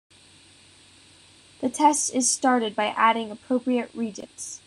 [1.59, 4.59] The test is started by adding appropriate reagents.